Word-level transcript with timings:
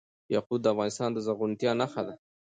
یاقوت 0.33 0.59
د 0.61 0.65
افغانستان 0.73 1.09
د 1.13 1.17
زرغونتیا 1.25 1.71
نښه 1.81 2.01
ده. 2.07 2.13